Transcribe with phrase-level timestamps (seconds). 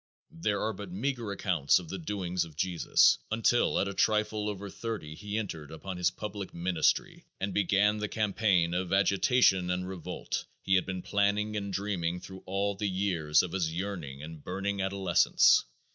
[0.31, 4.67] There are but meagre accounts of the doings of Jesus until at a trifle over
[4.67, 10.45] thirty he entered upon his public "ministry" and began the campaign of agitation and revolt
[10.63, 14.81] he had been planning and dreaming through all the years of his yearning and burning
[14.81, 15.65] adolescence.